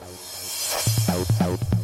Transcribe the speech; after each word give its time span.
out, 0.00 1.40
out, 1.40 1.40
out. 1.42 1.81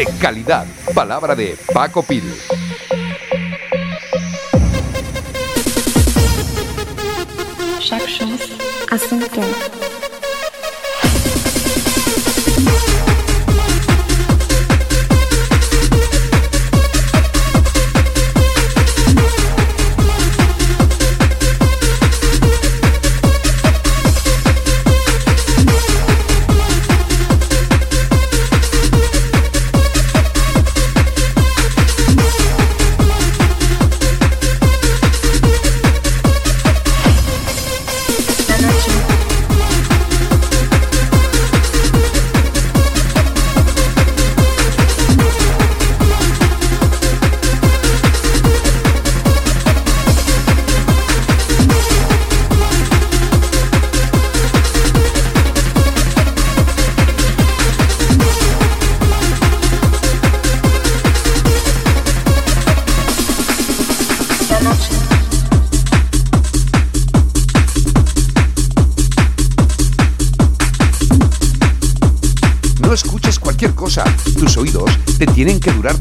De 0.00 0.06
calidad. 0.18 0.66
Palabra 0.94 1.34
de 1.34 1.58
Paco 1.74 2.02
Pil. 2.02 2.24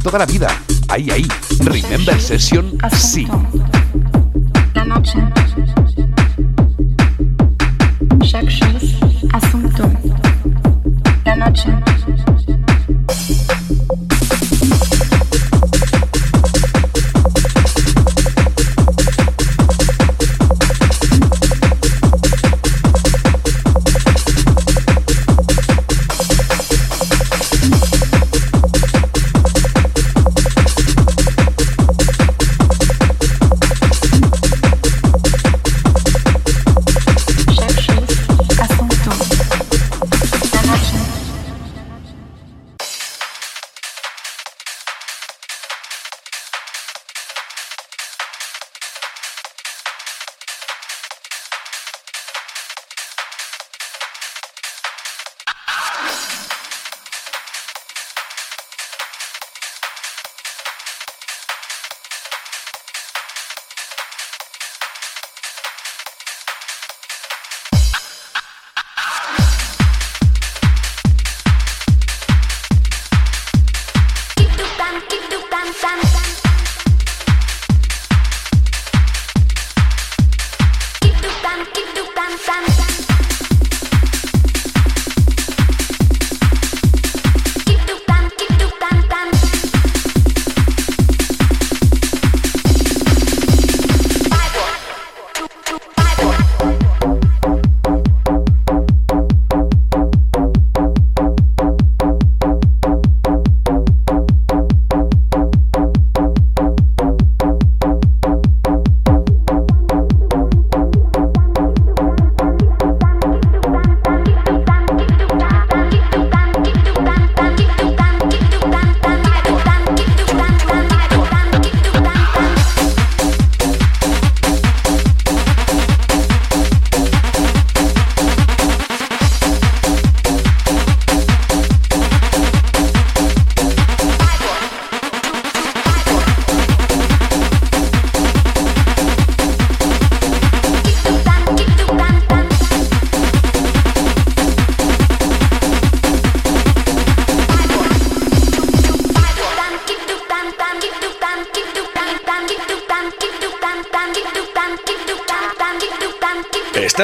Toda 0.09 0.25
la 0.25 0.31
vida. 0.31 0.47
Ahí, 0.87 1.07
ahí. 1.11 1.27
Remember 1.59 2.19
Session, 2.19 2.75
sí. 2.97 3.27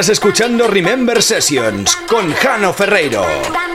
Escuchando 0.09 0.67
Remember 0.67 1.21
Sessions 1.21 1.95
con 2.07 2.31
Jano 2.33 2.73
Ferreiro. 2.73 3.74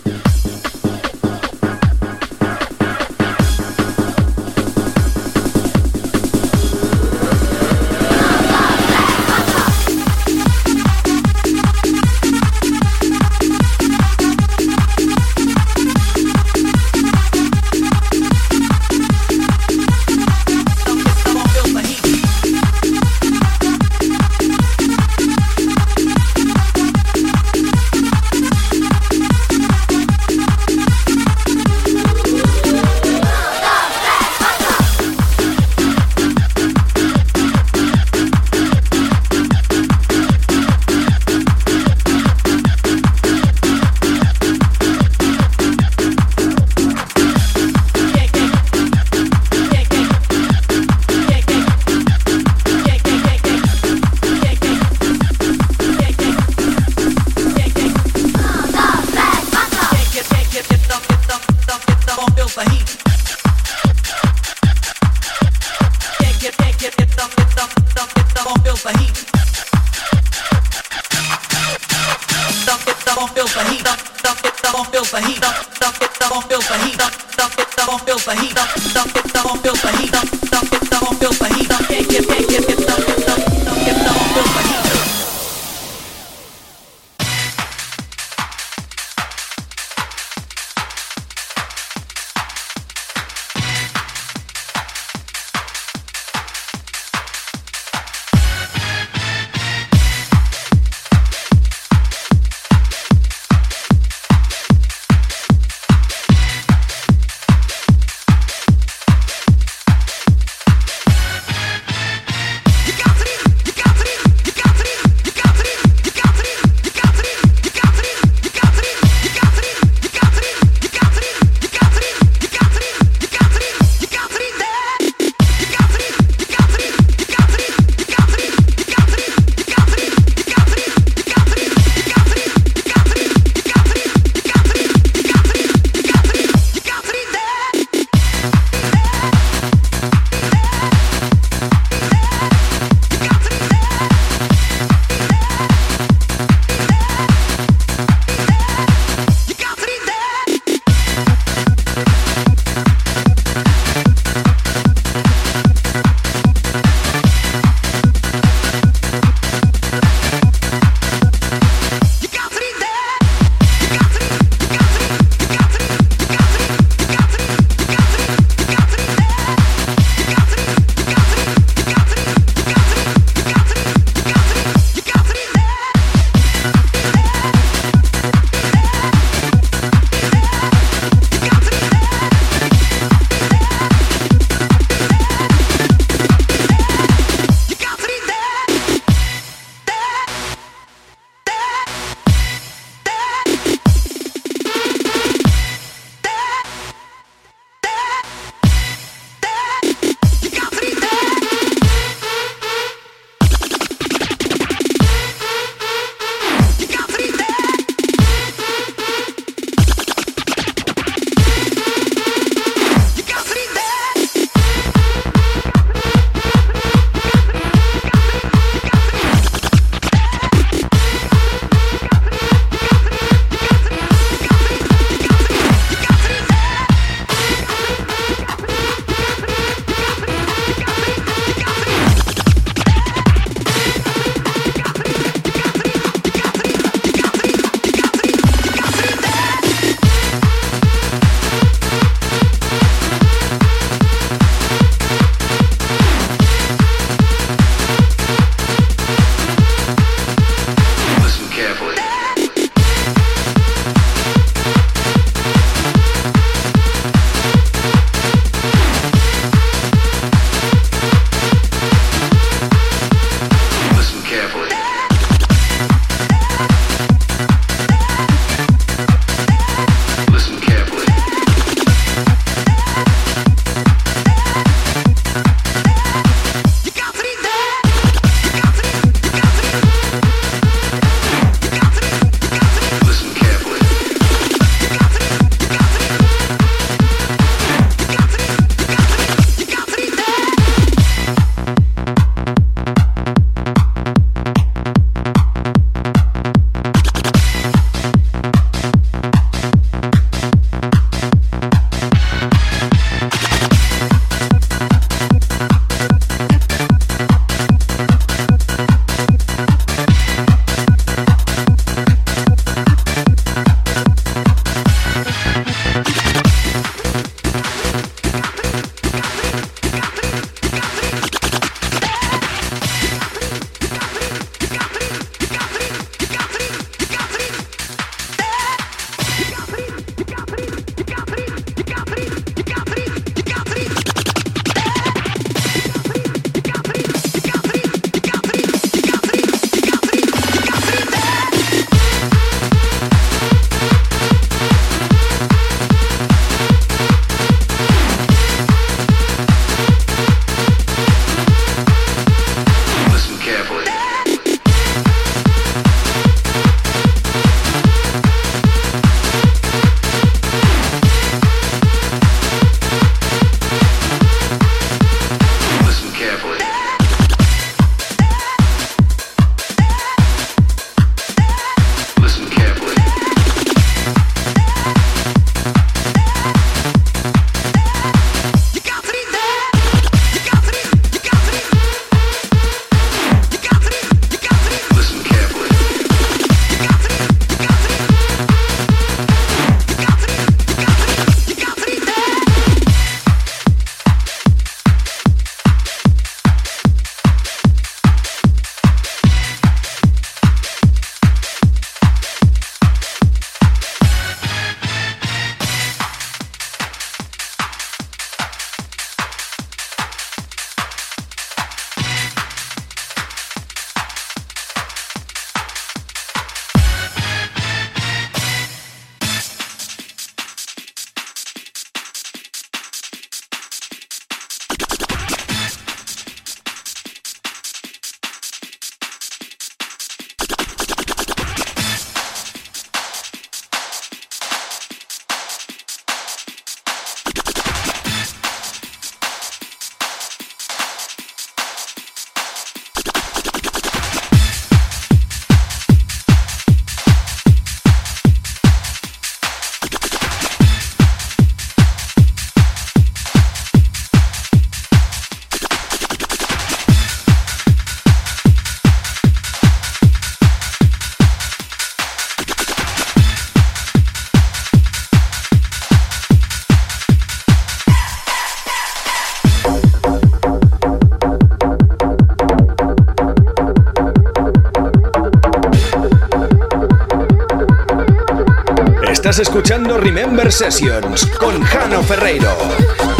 Remember 479.97 480.51
Sessions 480.51 481.25
con 481.37 481.61
Jano 481.63 482.01
Ferreiro. 482.03 483.10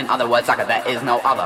In 0.00 0.08
other 0.08 0.26
words, 0.26 0.46
sucker, 0.46 0.64
there 0.64 0.80
is 0.88 1.02
no 1.02 1.20
other. 1.20 1.44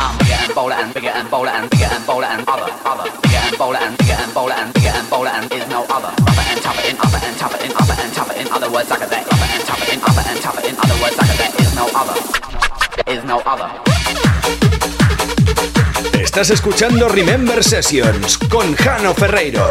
I'm 0.00 0.16
bigger 0.16 0.32
and 0.40 0.54
bolder 0.54 0.74
and 0.80 0.94
bigger 0.94 1.12
and 1.12 1.30
bolder 1.30 1.50
and 1.50 1.68
bigger 1.68 1.92
and 1.92 2.06
bolder 2.06 2.24
and 2.24 2.48
other, 2.48 2.72
other. 2.88 3.12
Bigger 3.20 3.36
and 3.36 3.58
bolder 3.58 3.76
and 3.76 3.98
bigger 3.98 4.16
and 4.16 4.32
bolder 4.32 4.54
and 4.54 4.72
bigger 4.72 4.88
and 4.88 5.10
bolder 5.10 5.28
and 5.28 5.52
is 5.52 5.68
no 5.68 5.84
other. 5.92 6.08
Rubber 6.24 6.46
and 6.48 6.60
tougher 6.64 6.88
in 6.88 6.96
other 6.96 7.20
and 7.20 7.36
tougher 7.36 7.60
in 7.60 7.70
other 7.76 7.96
and 8.00 8.12
tougher 8.14 8.32
in 8.40 8.48
other 8.48 8.70
words, 8.72 8.88
sucker, 8.88 9.04
there. 9.04 9.24
Rubber 9.28 9.48
and 9.52 9.64
tougher 9.68 9.92
in 9.92 10.00
other 10.00 10.24
and 10.24 10.40
tougher 10.40 10.64
in 10.64 10.74
other 10.80 10.96
words, 11.04 11.16
sucker, 11.20 11.36
there 11.36 11.52
is 11.60 11.74
no 11.76 11.84
other. 12.00 12.16
There 12.96 13.14
is 13.14 13.24
no 13.24 13.36
other. 13.44 13.68
Estás 16.18 16.48
escuchando 16.48 17.10
Remember 17.10 17.62
Sessions 17.62 18.38
con 18.48 18.74
Jano 18.74 19.12
Ferreiro. 19.12 19.70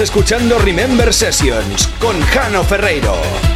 Escuchando 0.00 0.58
Remember 0.58 1.12
Sessions 1.12 1.88
con 2.00 2.20
Jano 2.22 2.64
Ferreiro. 2.64 3.49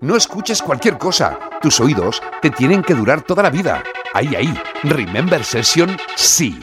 No 0.00 0.16
escuches 0.16 0.60
cualquier 0.60 0.98
cosa. 0.98 1.38
Tus 1.62 1.80
oídos 1.80 2.22
te 2.42 2.50
tienen 2.50 2.82
que 2.82 2.94
durar 2.94 3.22
toda 3.22 3.42
la 3.42 3.50
vida. 3.50 3.82
Ahí, 4.12 4.34
ahí. 4.36 4.54
Remember 4.82 5.42
Session, 5.42 5.96
sí. 6.14 6.58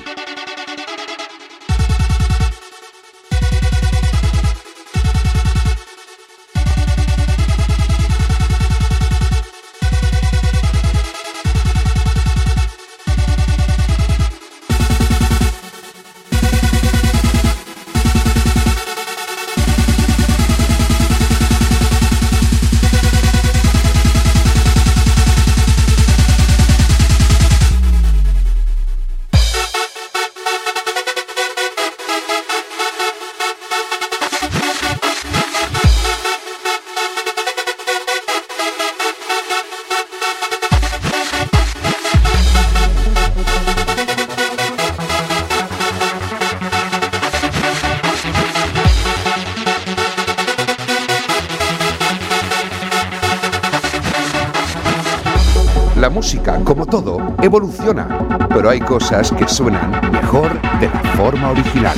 Evoluciona, 57.52 58.08
pero 58.47 58.70
hay 58.70 58.80
cosas 58.80 59.30
que 59.34 59.45
suenan 59.45 59.91
mejor 60.10 60.49
de 60.80 60.88
la 60.88 61.02
forma 61.18 61.49
original. 61.49 61.97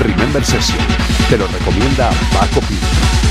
Remember 0.00 0.44
Session, 0.44 0.78
te 1.28 1.36
lo 1.36 1.48
recomienda 1.48 2.10
Paco 2.32 2.60
Pino. 2.68 3.21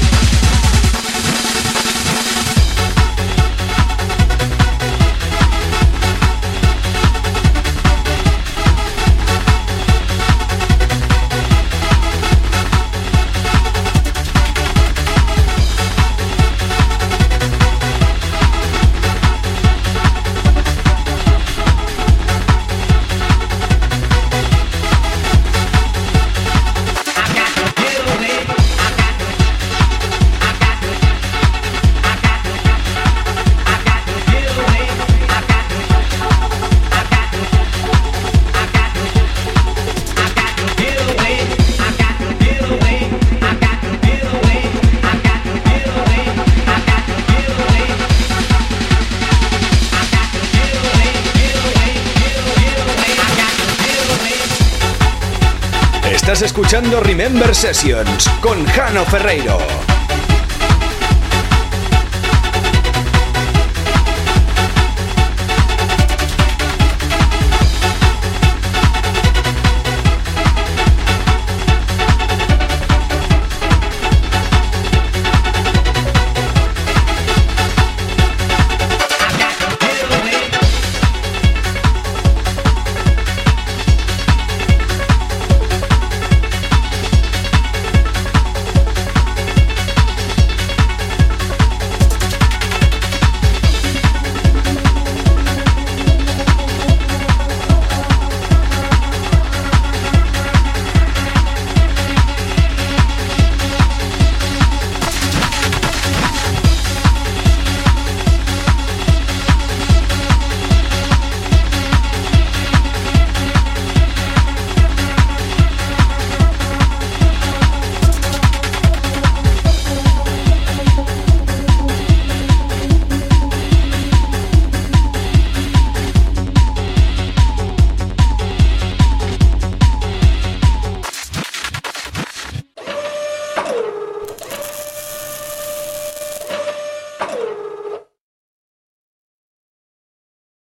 Escuchando 56.41 57.01
Remember 57.01 57.53
Sessions 57.53 58.29
con 58.41 58.65
Jano 58.65 59.05
Ferreiro. 59.05 59.90